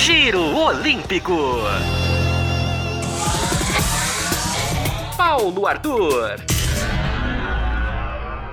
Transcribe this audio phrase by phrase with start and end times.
[0.00, 1.58] Giro Olímpico.
[5.14, 6.36] Paulo Arthur.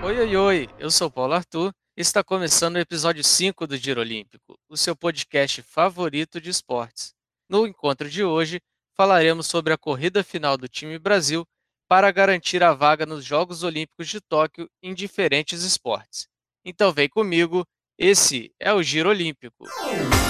[0.03, 0.69] Oi, oi, oi.
[0.77, 4.93] Eu sou Paulo Arthur e está começando o episódio 5 do Giro Olímpico, o seu
[4.93, 7.13] podcast favorito de esportes.
[7.47, 8.59] No encontro de hoje,
[8.93, 11.47] falaremos sobre a corrida final do time Brasil
[11.87, 16.27] para garantir a vaga nos Jogos Olímpicos de Tóquio em diferentes esportes.
[16.65, 17.65] Então vem comigo,
[17.97, 19.65] esse é o Giro Olímpico.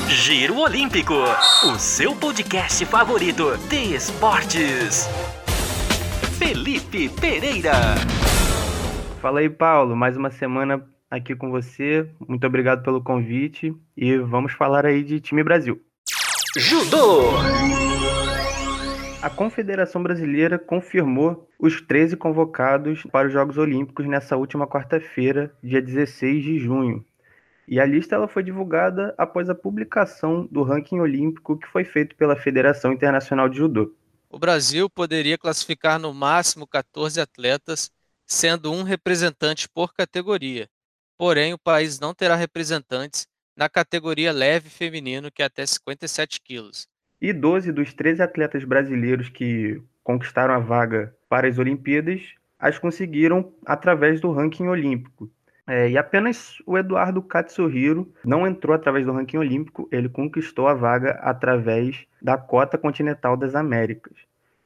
[0.07, 5.05] Giro Olímpico, o seu podcast favorito de esportes.
[6.39, 7.73] Felipe Pereira.
[9.21, 9.97] Fala aí, Paulo.
[9.97, 12.09] Mais uma semana aqui com você.
[12.25, 15.81] Muito obrigado pelo convite e vamos falar aí de time Brasil.
[16.55, 17.31] Judô.
[19.21, 25.81] A Confederação Brasileira confirmou os 13 convocados para os Jogos Olímpicos nessa última quarta-feira, dia
[25.81, 27.03] 16 de junho.
[27.67, 32.15] E a lista ela foi divulgada após a publicação do ranking olímpico que foi feito
[32.15, 33.93] pela Federação Internacional de Judô.
[34.29, 37.91] O Brasil poderia classificar no máximo 14 atletas,
[38.25, 40.69] sendo um representante por categoria.
[41.17, 46.87] Porém, o país não terá representantes na categoria leve feminino, que é até 57 quilos.
[47.19, 52.21] E 12 dos 13 atletas brasileiros que conquistaram a vaga para as Olimpíadas
[52.59, 55.29] as conseguiram através do ranking olímpico.
[55.67, 60.73] É, e apenas o Eduardo Katsuhiro não entrou através do ranking olímpico, ele conquistou a
[60.73, 64.15] vaga através da cota continental das Américas.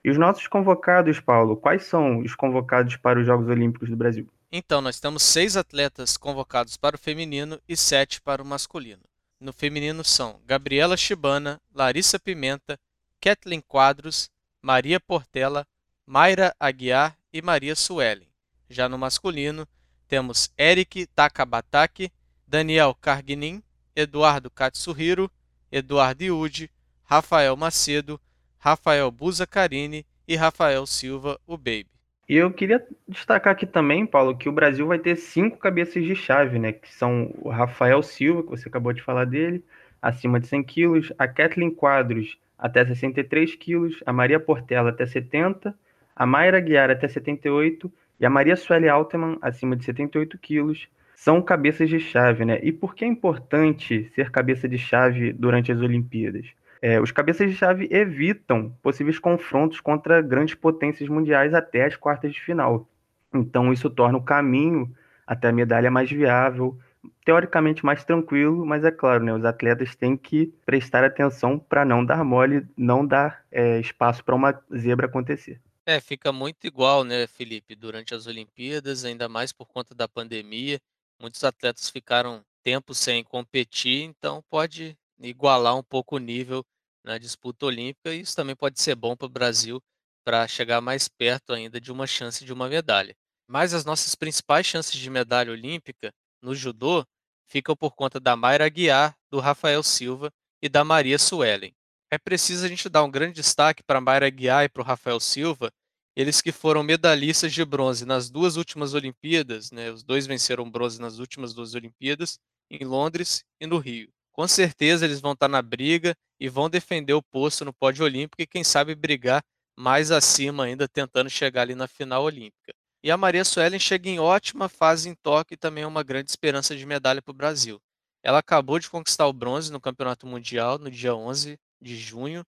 [0.03, 4.27] E os nossos convocados, Paulo, quais são os convocados para os Jogos Olímpicos do Brasil?
[4.51, 9.01] Então, nós temos seis atletas convocados para o feminino e sete para o masculino.
[9.39, 12.77] No feminino são Gabriela Chibana, Larissa Pimenta,
[13.19, 14.29] Kathleen Quadros,
[14.61, 15.65] Maria Portela,
[16.05, 18.27] Mayra Aguiar e Maria Suelen.
[18.69, 19.67] Já no masculino,
[20.11, 22.11] temos Eric Takabataki,
[22.45, 23.63] Daniel Carguinin,
[23.95, 25.31] Eduardo Katsuhiro,
[25.71, 26.69] Eduardo Iude,
[27.05, 28.19] Rafael Macedo,
[28.59, 31.87] Rafael Buzacarini e Rafael Silva, o Baby.
[32.27, 36.13] E eu queria destacar aqui também, Paulo, que o Brasil vai ter cinco cabeças de
[36.13, 36.73] chave, né?
[36.73, 39.63] Que são o Rafael Silva, que você acabou de falar dele,
[40.01, 45.73] acima de 100 quilos, a Kathleen Quadros até 63 quilos, a Maria Portela até 70,
[46.13, 47.89] a Mayra Guiar até 78
[48.21, 50.87] e a Maria Sueli Altman acima de 78 quilos.
[51.15, 52.59] São cabeças de chave, né?
[52.61, 56.45] E por que é importante ser cabeça de chave durante as Olimpíadas?
[56.83, 62.31] É, os cabeças de chave evitam possíveis confrontos contra grandes potências mundiais até as quartas
[62.31, 62.87] de final.
[63.33, 64.91] Então, isso torna o caminho
[65.25, 66.77] até a medalha mais viável,
[67.25, 72.05] teoricamente mais tranquilo, mas é claro, né, os atletas têm que prestar atenção para não
[72.05, 75.59] dar mole, não dar é, espaço para uma zebra acontecer.
[75.85, 80.79] É, fica muito igual, né, Felipe, durante as Olimpíadas, ainda mais por conta da pandemia.
[81.19, 86.63] Muitos atletas ficaram tempo sem competir, então pode igualar um pouco o nível
[87.03, 89.81] na disputa olímpica, e isso também pode ser bom para o Brasil
[90.23, 93.15] para chegar mais perto ainda de uma chance de uma medalha.
[93.47, 97.03] Mas as nossas principais chances de medalha olímpica no judô
[97.47, 100.31] ficam por conta da Mayra Aguiar, do Rafael Silva
[100.61, 101.73] e da Maria Suelen.
[102.11, 105.19] É preciso a gente dar um grande destaque para Mayra Aguiar e para o Rafael
[105.19, 105.71] Silva,
[106.15, 109.89] eles que foram medalhistas de bronze nas duas últimas Olimpíadas, né?
[109.89, 112.37] os dois venceram bronze nas últimas duas Olimpíadas,
[112.69, 117.13] em Londres e no Rio com certeza eles vão estar na briga e vão defender
[117.13, 119.43] o posto no pódio olímpico e quem sabe brigar
[119.77, 122.73] mais acima ainda, tentando chegar ali na final olímpica.
[123.03, 126.29] E a Maria Suelen chega em ótima fase em Tóquio e também é uma grande
[126.29, 127.79] esperança de medalha para o Brasil.
[128.23, 132.45] Ela acabou de conquistar o bronze no Campeonato Mundial no dia 11 de junho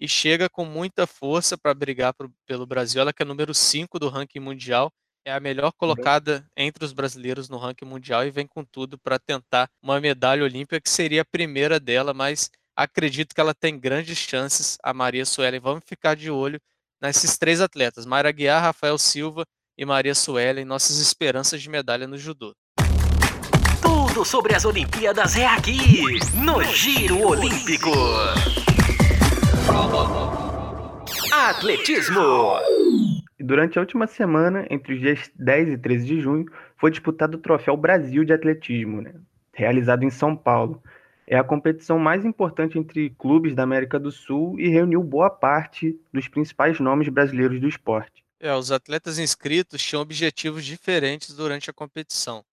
[0.00, 3.00] e chega com muita força para brigar pro, pelo Brasil.
[3.00, 4.92] Ela que é número 5 do ranking mundial
[5.24, 9.18] é a melhor colocada entre os brasileiros no ranking mundial e vem com tudo para
[9.18, 14.18] tentar uma medalha olímpica que seria a primeira dela, mas acredito que ela tem grandes
[14.18, 15.60] chances, a Maria Suelen.
[15.60, 16.60] Vamos ficar de olho
[17.00, 19.46] nesses três atletas, Mayra Guiar, Rafael Silva
[19.78, 22.54] e Maria Suelen, nossas esperanças de medalha no judô.
[23.94, 27.92] Tudo sobre as Olimpíadas é aqui, no Giro Olímpico.
[31.32, 32.20] Atletismo.
[33.38, 36.44] Durante a última semana, entre os dias 10 e 13 de junho,
[36.76, 39.14] foi disputado o Troféu Brasil de Atletismo, né?
[39.52, 40.82] realizado em São Paulo.
[41.24, 45.96] É a competição mais importante entre clubes da América do Sul e reuniu boa parte
[46.12, 48.24] dos principais nomes brasileiros do esporte.
[48.40, 52.44] É, os atletas inscritos tinham objetivos diferentes durante a competição.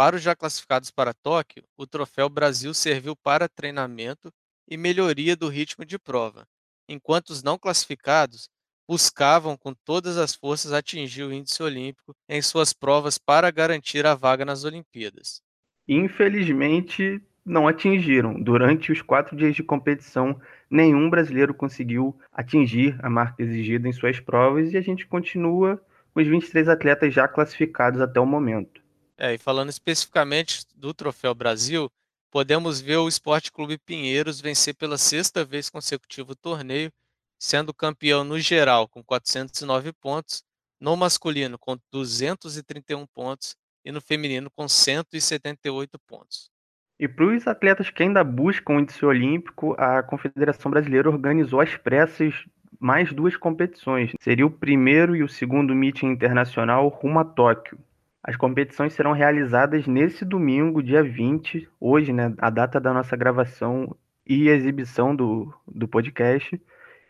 [0.00, 4.32] Para os já classificados para Tóquio, o Troféu Brasil serviu para treinamento
[4.66, 6.46] e melhoria do ritmo de prova,
[6.88, 8.48] enquanto os não classificados
[8.88, 14.14] buscavam com todas as forças atingir o índice olímpico em suas provas para garantir a
[14.14, 15.42] vaga nas Olimpíadas.
[15.86, 18.40] Infelizmente, não atingiram.
[18.40, 24.18] Durante os quatro dias de competição, nenhum brasileiro conseguiu atingir a marca exigida em suas
[24.18, 25.76] provas e a gente continua
[26.14, 28.79] com os 23 atletas já classificados até o momento.
[29.22, 31.92] É, e falando especificamente do Troféu Brasil,
[32.30, 36.90] podemos ver o Esporte Clube Pinheiros vencer pela sexta vez consecutiva o torneio,
[37.38, 40.42] sendo campeão no geral com 409 pontos,
[40.80, 46.50] no masculino com 231 pontos e no feminino com 178 pontos.
[46.98, 51.76] E para os atletas que ainda buscam o índice olímpico, a Confederação Brasileira organizou às
[51.76, 52.32] pressas
[52.78, 54.12] mais duas competições.
[54.18, 57.78] Seria o primeiro e o segundo meeting internacional rumo a Tóquio.
[58.22, 63.96] As competições serão realizadas nesse domingo, dia 20, hoje, né, a data da nossa gravação
[64.26, 66.60] e exibição do, do podcast,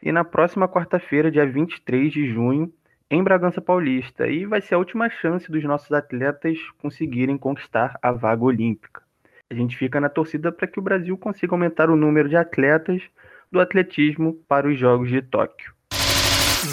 [0.03, 2.73] e na próxima quarta-feira, dia 23 de junho,
[3.11, 4.29] em Bragança Paulista.
[4.29, 9.03] E vai ser a última chance dos nossos atletas conseguirem conquistar a vaga olímpica.
[9.51, 13.03] A gente fica na torcida para que o Brasil consiga aumentar o número de atletas
[13.51, 15.75] do atletismo para os Jogos de Tóquio.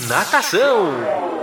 [0.08, 1.37] Natação!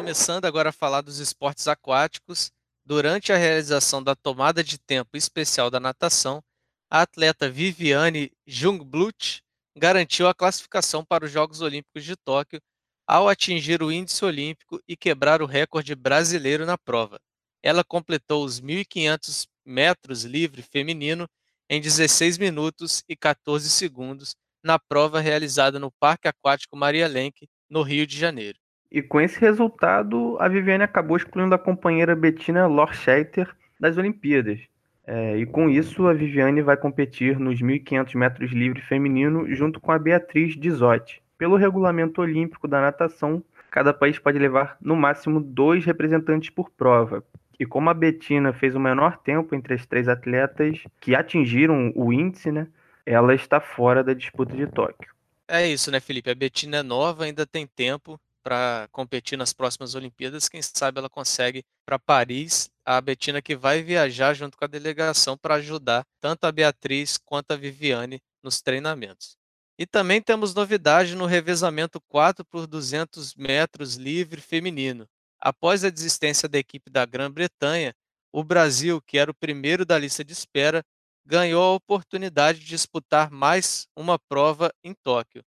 [0.00, 2.50] Começando agora a falar dos esportes aquáticos,
[2.82, 6.42] durante a realização da tomada de tempo especial da natação,
[6.90, 9.42] a atleta Viviane Jungblut
[9.76, 12.62] garantiu a classificação para os Jogos Olímpicos de Tóquio
[13.06, 17.20] ao atingir o índice olímpico e quebrar o recorde brasileiro na prova.
[17.62, 21.28] Ela completou os 1.500 metros livre feminino
[21.68, 27.82] em 16 minutos e 14 segundos na prova realizada no Parque Aquático Maria Lenk, no
[27.82, 28.58] Rio de Janeiro.
[28.90, 33.48] E com esse resultado, a Viviane acabou excluindo a companheira Bettina Lorscheiter
[33.78, 34.60] das Olimpíadas.
[35.06, 39.92] É, e com isso, a Viviane vai competir nos 1.500 metros livre feminino junto com
[39.92, 41.22] a Beatriz Dizotti.
[41.38, 47.24] Pelo regulamento olímpico da natação, cada país pode levar no máximo dois representantes por prova.
[47.58, 52.12] E como a Betina fez o menor tempo entre as três atletas que atingiram o
[52.12, 52.66] índice, né,
[53.06, 55.12] ela está fora da disputa de Tóquio.
[55.46, 56.30] É isso, né, Felipe?
[56.30, 60.48] A Betina é nova, ainda tem tempo para competir nas próximas Olimpíadas.
[60.48, 62.70] Quem sabe ela consegue para Paris.
[62.84, 67.52] A Betina que vai viajar junto com a delegação para ajudar tanto a Beatriz quanto
[67.52, 69.36] a Viviane nos treinamentos.
[69.78, 75.08] E também temos novidade no revezamento 4 por 200 metros livre feminino.
[75.40, 77.94] Após a desistência da equipe da Grã-Bretanha,
[78.32, 80.84] o Brasil, que era o primeiro da lista de espera,
[81.24, 85.42] ganhou a oportunidade de disputar mais uma prova em Tóquio.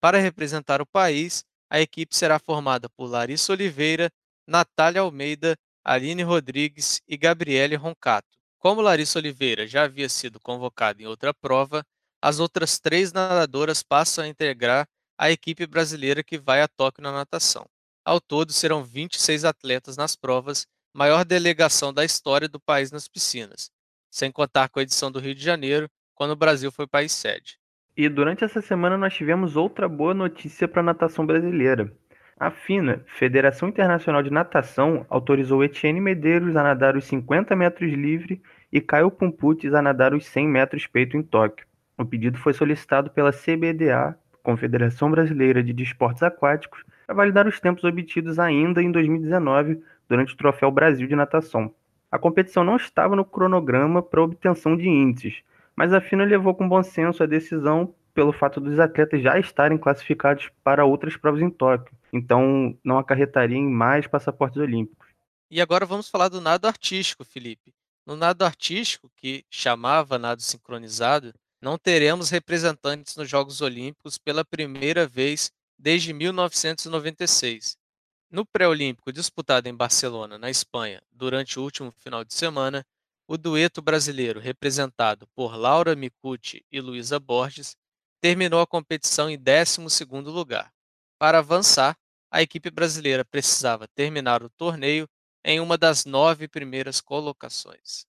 [0.00, 4.10] Para representar o país, a equipe será formada por Larissa Oliveira,
[4.46, 8.28] Natália Almeida, Aline Rodrigues e Gabriele Roncato.
[8.58, 11.84] Como Larissa Oliveira já havia sido convocada em outra prova,
[12.20, 14.86] as outras três nadadoras passam a integrar
[15.16, 17.66] a equipe brasileira que vai a Tóquio na natação.
[18.04, 23.70] Ao todo, serão 26 atletas nas provas, maior delegação da história do país nas piscinas,
[24.10, 27.57] sem contar com a edição do Rio de Janeiro, quando o Brasil foi país sede.
[27.98, 31.92] E durante essa semana nós tivemos outra boa notícia para a natação brasileira.
[32.38, 38.40] A FINA, Federação Internacional de Natação, autorizou Etienne Medeiros a nadar os 50 metros livre
[38.72, 41.66] e Caio Pumputes a nadar os 100 metros peito em Tóquio.
[41.98, 47.82] O pedido foi solicitado pela CBDA, Confederação Brasileira de Desportos Aquáticos, para validar os tempos
[47.82, 51.74] obtidos ainda em 2019 durante o Troféu Brasil de Natação.
[52.12, 55.42] A competição não estava no cronograma para obtenção de índices,
[55.78, 59.78] mas a FINA levou com bom senso a decisão pelo fato dos atletas já estarem
[59.78, 65.06] classificados para outras provas em Tóquio, então não acarretaria em mais passaportes olímpicos.
[65.48, 67.72] E agora vamos falar do nado artístico, Felipe.
[68.04, 75.06] No nado artístico, que chamava nado sincronizado, não teremos representantes nos Jogos Olímpicos pela primeira
[75.06, 77.78] vez desde 1996.
[78.28, 82.84] No pré-olímpico disputado em Barcelona, na Espanha, durante o último final de semana,
[83.28, 87.76] o dueto brasileiro, representado por Laura Micucci e Luísa Borges,
[88.22, 90.72] terminou a competição em 12º lugar.
[91.18, 91.94] Para avançar,
[92.32, 95.06] a equipe brasileira precisava terminar o torneio
[95.44, 98.06] em uma das nove primeiras colocações.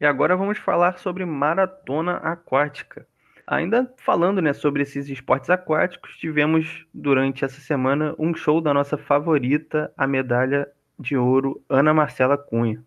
[0.00, 3.06] E agora vamos falar sobre maratona aquática.
[3.46, 8.96] Ainda falando né, sobre esses esportes aquáticos, tivemos durante essa semana um show da nossa
[8.96, 10.66] favorita, a medalha
[10.98, 12.82] de ouro Ana Marcela Cunha.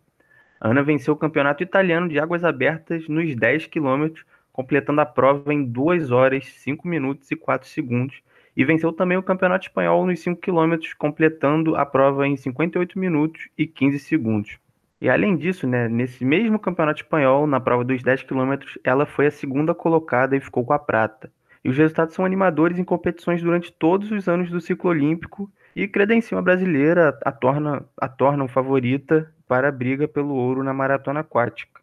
[0.60, 5.64] Ana venceu o campeonato italiano de águas abertas nos 10 quilômetros, completando a prova em
[5.64, 8.22] 2 horas, 5 minutos e 4 segundos,
[8.56, 13.48] e venceu também o campeonato espanhol nos 5 quilômetros, completando a prova em 58 minutos
[13.56, 14.58] e 15 segundos.
[15.00, 19.28] E além disso, né, nesse mesmo campeonato espanhol, na prova dos 10 km, ela foi
[19.28, 21.32] a segunda colocada e ficou com a prata.
[21.64, 25.88] E os resultados são animadores em competições durante todos os anos do ciclo olímpico e
[25.88, 31.22] credenciam a brasileira, a, torna, a tornam favorita para a briga pelo ouro na maratona
[31.22, 31.82] aquática.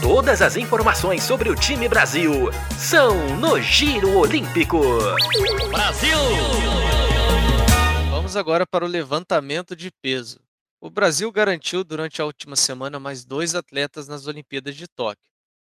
[0.00, 2.32] Todas as informações sobre o time Brasil
[2.78, 4.78] são no Giro Olímpico.
[5.70, 6.18] Brasil!
[8.10, 10.40] Vamos agora para o levantamento de peso.
[10.80, 15.28] O Brasil garantiu durante a última semana mais dois atletas nas Olimpíadas de Tóquio.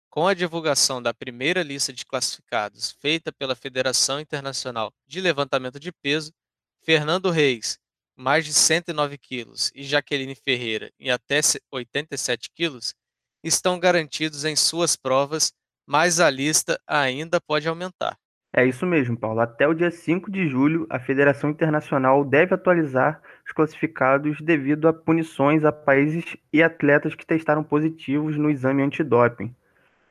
[0.10, 5.92] Com a divulgação da primeira lista de classificados feita pela Federação Internacional de Levantamento de
[5.92, 6.34] Peso,
[6.82, 7.80] Fernando Reis,
[8.18, 11.40] mais de 109 quilos, e Jaqueline Ferreira, em até
[11.72, 12.96] 87 quilos,
[13.44, 15.54] estão garantidos em suas provas,
[15.86, 18.18] mas a lista ainda pode aumentar.
[18.52, 19.40] É isso mesmo, Paulo.
[19.40, 24.94] Até o dia 5 de julho, a Federação Internacional deve atualizar os classificados devido a
[24.94, 29.54] punições a países e atletas que testaram positivos no exame antidoping.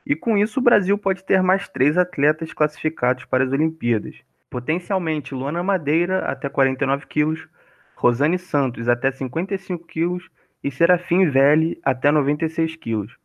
[0.07, 4.15] E com isso, o Brasil pode ter mais três atletas classificados para as Olimpíadas.
[4.49, 7.49] Potencialmente, Luana Madeira, até 49 quilos,
[7.97, 10.29] Rosane Santos, até 55 quilos
[10.63, 13.17] e Serafim Velli, até 96 quilos.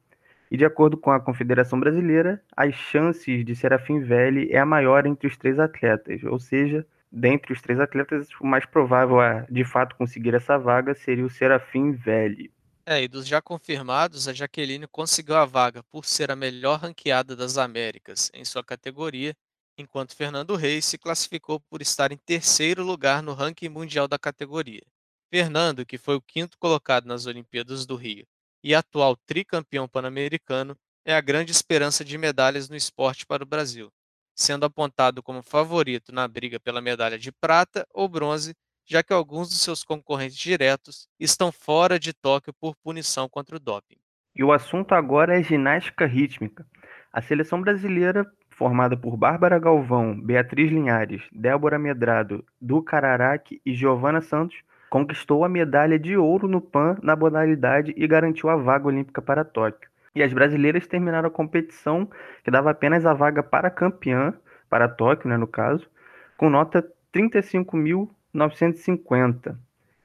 [0.49, 5.05] E de acordo com a Confederação Brasileira, as chances de Serafim Velli é a maior
[5.05, 9.63] entre os três atletas, ou seja, dentre os três atletas, o mais provável a de
[9.63, 12.51] fato conseguir essa vaga seria o Serafim Velli.
[12.85, 17.35] É, e dos já confirmados, a Jaqueline conseguiu a vaga por ser a melhor ranqueada
[17.35, 19.35] das Américas em sua categoria,
[19.77, 24.83] enquanto Fernando Reis se classificou por estar em terceiro lugar no ranking mundial da categoria.
[25.29, 28.25] Fernando, que foi o quinto colocado nas Olimpíadas do Rio
[28.63, 30.75] e atual tricampeão pan-americano,
[31.05, 33.91] é a grande esperança de medalhas no esporte para o Brasil,
[34.35, 38.53] sendo apontado como favorito na briga pela medalha de prata ou bronze,
[38.85, 43.59] já que alguns dos seus concorrentes diretos estão fora de Tóquio por punição contra o
[43.59, 43.97] doping.
[44.35, 46.65] E o assunto agora é ginástica rítmica.
[47.11, 48.25] A seleção brasileira,
[48.61, 55.49] formada por Bárbara Galvão, Beatriz Linhares, Débora Medrado, Du Cararac e Giovana Santos, conquistou a
[55.49, 59.89] medalha de ouro no PAN na modalidade e garantiu a vaga olímpica para Tóquio.
[60.13, 62.07] E as brasileiras terminaram a competição,
[62.43, 64.31] que dava apenas a vaga para campeã,
[64.69, 65.89] para Tóquio, né, no caso,
[66.37, 69.57] com nota 35.950.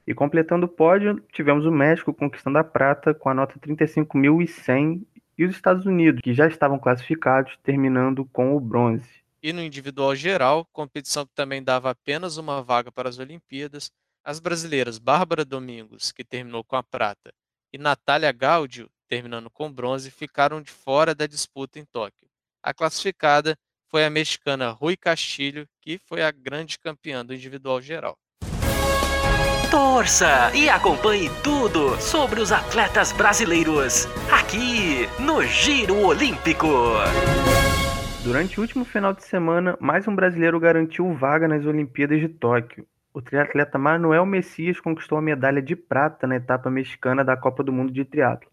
[0.07, 5.03] E completando o pódio, tivemos o México conquistando a prata com a nota 35.100
[5.37, 9.07] e os Estados Unidos, que já estavam classificados, terminando com o bronze.
[9.41, 13.91] E no individual geral, competição que também dava apenas uma vaga para as Olimpíadas,
[14.23, 17.31] as brasileiras Bárbara Domingos, que terminou com a prata,
[17.71, 22.27] e Natália Gaudio, terminando com bronze, ficaram de fora da disputa em Tóquio.
[22.61, 28.17] A classificada foi a mexicana Rui Castilho, que foi a grande campeã do individual geral.
[29.71, 36.67] Torça e acompanhe tudo sobre os atletas brasileiros aqui no Giro Olímpico.
[38.23, 42.85] Durante o último final de semana, mais um brasileiro garantiu vaga nas Olimpíadas de Tóquio
[43.17, 47.73] o triatleta Manuel Messias conquistou a medalha de prata na etapa mexicana da Copa do
[47.73, 48.47] Mundo de Triatlo.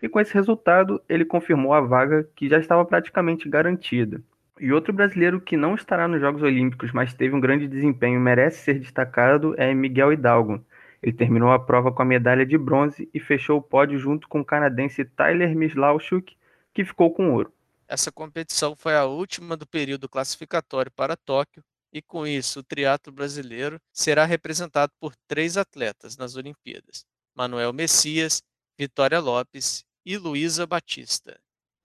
[0.00, 4.22] E com esse resultado, ele confirmou a vaga que já estava praticamente garantida.
[4.58, 8.22] E outro brasileiro que não estará nos Jogos Olímpicos, mas teve um grande desempenho e
[8.22, 10.64] merece ser destacado é Miguel Hidalgo.
[11.02, 14.40] Ele terminou a prova com a medalha de bronze e fechou o pódio junto com
[14.40, 16.34] o canadense Tyler Mislauchuk,
[16.72, 17.52] que ficou com ouro.
[17.86, 23.12] Essa competição foi a última do período classificatório para Tóquio e com isso o triatlo
[23.12, 28.42] brasileiro será representado por três atletas nas Olimpíadas: Manuel Messias,
[28.78, 31.38] Vitória Lopes e Luísa Batista.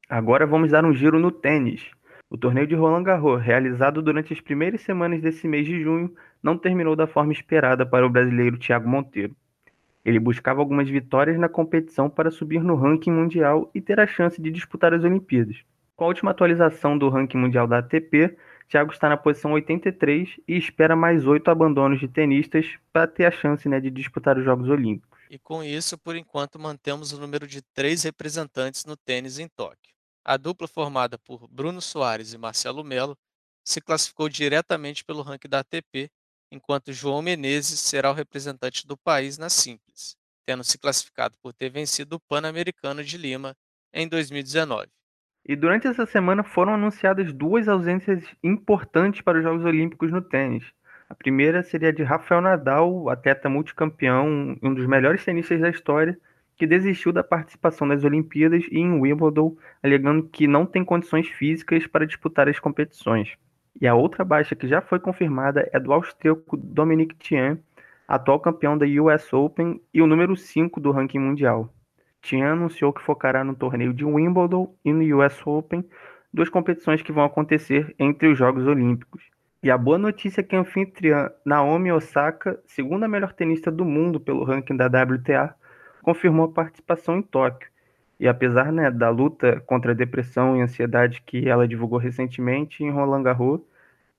[0.09, 1.89] Agora vamos dar um giro no tênis.
[2.31, 6.57] O torneio de Roland Garros, realizado durante as primeiras semanas desse mês de junho, não
[6.57, 9.35] terminou da forma esperada para o brasileiro Thiago Monteiro.
[10.05, 14.41] Ele buscava algumas vitórias na competição para subir no ranking mundial e ter a chance
[14.41, 15.57] de disputar as Olimpíadas.
[15.93, 18.37] Com a última atualização do ranking mundial da ATP,
[18.69, 23.31] Thiago está na posição 83 e espera mais oito abandonos de tenistas para ter a
[23.31, 25.19] chance né, de disputar os Jogos Olímpicos.
[25.29, 29.91] E com isso, por enquanto, mantemos o número de três representantes no tênis em Tóquio.
[30.23, 33.17] A dupla formada por Bruno Soares e Marcelo Melo
[33.63, 36.11] se classificou diretamente pelo ranking da ATP,
[36.51, 41.69] enquanto João Menezes será o representante do país na simples, tendo se classificado por ter
[41.69, 43.55] vencido o Pan-Americano de Lima
[43.93, 44.87] em 2019.
[45.47, 50.63] E durante essa semana foram anunciadas duas ausências importantes para os Jogos Olímpicos no tênis.
[51.09, 56.17] A primeira seria de Rafael Nadal, atleta multicampeão, um dos melhores tenistas da história,
[56.57, 61.87] que desistiu da participação nas Olimpíadas e em Wimbledon, alegando que não tem condições físicas
[61.87, 63.35] para disputar as competições.
[63.79, 67.57] E a outra baixa que já foi confirmada é do austríaco Dominic Thiem,
[68.07, 71.73] atual campeão da US Open e o número 5 do ranking mundial.
[72.21, 75.83] Tian anunciou que focará no torneio de Wimbledon e no US Open,
[76.31, 79.23] duas competições que vão acontecer entre os Jogos Olímpicos.
[79.63, 84.19] E a boa notícia é que a anfitriã Naomi Osaka, segunda melhor tenista do mundo
[84.19, 85.55] pelo ranking da WTA,
[86.01, 87.69] confirmou a participação em Tóquio.
[88.19, 92.91] E apesar né, da luta contra a depressão e ansiedade que ela divulgou recentemente em
[92.91, 93.61] Roland Garros,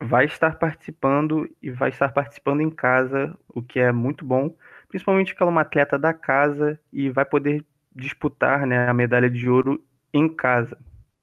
[0.01, 4.55] vai estar participando e vai estar participando em casa, o que é muito bom,
[4.89, 9.31] principalmente porque ela é uma atleta da casa e vai poder disputar né, a medalha
[9.31, 10.77] de ouro em casa.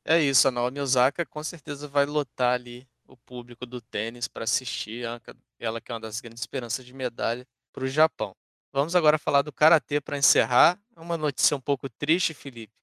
[0.06, 4.44] É isso, a Naomi Osaka com certeza vai lotar ali o público do tênis para
[4.44, 5.04] assistir,
[5.60, 8.34] ela que é uma das grandes esperanças de medalha para o Japão.
[8.72, 10.80] Vamos agora falar do karatê para encerrar.
[10.96, 12.74] É uma notícia um pouco triste, Felipe,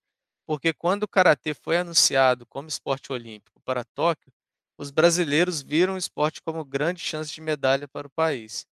[0.46, 4.32] porque quando o karatê foi anunciado como esporte olímpico para Tóquio,
[4.78, 8.66] os brasileiros viram o esporte como grande chance de medalha para o país.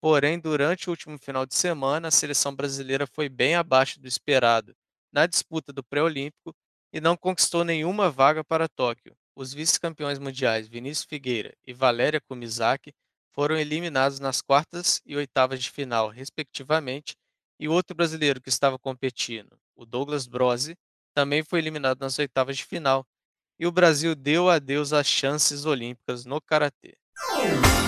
[0.00, 4.74] Porém, durante o último final de semana, a seleção brasileira foi bem abaixo do esperado
[5.12, 6.54] na disputa do pré-olímpico
[6.92, 9.16] e não conquistou nenhuma vaga para Tóquio.
[9.36, 12.94] Os vice-campeões mundiais Vinícius Figueira e Valéria Kumizaki
[13.34, 17.16] foram eliminados nas quartas e oitavas de final, respectivamente,
[17.58, 20.76] e o outro brasileiro que estava competindo, o Douglas Brose,
[21.12, 23.04] também foi eliminado nas oitavas de final,
[23.58, 26.96] e o Brasil deu adeus às chances olímpicas no karatê.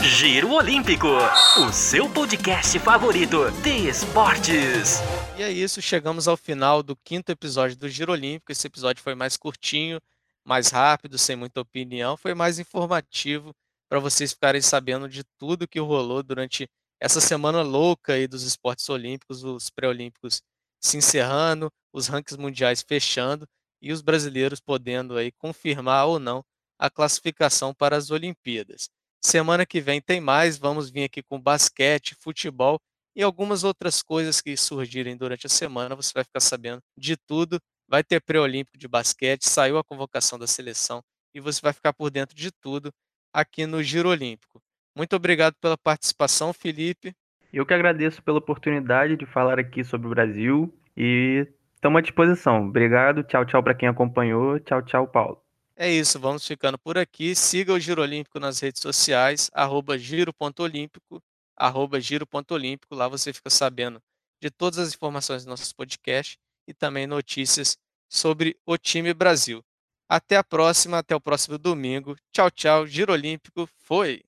[0.03, 5.01] Giro Olímpico, o seu podcast favorito de esportes.
[5.37, 8.53] E é isso, chegamos ao final do quinto episódio do Giro Olímpico.
[8.53, 10.01] Esse episódio foi mais curtinho,
[10.45, 13.55] mais rápido, sem muita opinião, foi mais informativo
[13.89, 16.69] para vocês ficarem sabendo de tudo que rolou durante
[17.01, 20.43] essa semana louca aí dos esportes olímpicos, os pré-olímpicos
[20.81, 23.47] se encerrando, os rankings mundiais fechando
[23.81, 26.43] e os brasileiros podendo aí confirmar ou não
[26.79, 28.89] a classificação para as Olimpíadas.
[29.23, 32.79] Semana que vem tem mais, vamos vir aqui com basquete, futebol
[33.15, 35.97] e algumas outras coisas que surgirem durante a semana.
[35.97, 37.59] Você vai ficar sabendo de tudo.
[37.89, 41.03] Vai ter pré-olímpico de basquete, saiu a convocação da seleção
[41.35, 42.93] e você vai ficar por dentro de tudo
[43.37, 44.63] aqui no Giro Olímpico.
[44.97, 47.15] Muito obrigado pela participação, Felipe.
[47.53, 52.67] Eu que agradeço pela oportunidade de falar aqui sobre o Brasil e estamos à disposição.
[52.67, 54.59] Obrigado, tchau, tchau para quem acompanhou.
[54.61, 55.43] Tchau, tchau, Paulo.
[55.77, 57.35] É isso, vamos ficando por aqui.
[57.35, 61.23] Siga o Giro Olímpico nas redes sociais, arroba giro.olímpico,
[61.55, 62.95] arroba giro.olímpico.
[62.95, 64.01] Lá você fica sabendo
[64.43, 67.77] de todas as informações do nosso podcast e também notícias
[68.09, 69.63] sobre o time Brasil.
[70.09, 72.17] Até a próxima, até o próximo domingo.
[72.33, 72.87] Tchau, tchau.
[72.87, 74.23] Giro Olímpico foi!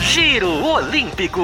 [0.00, 1.42] Giro Olímpico.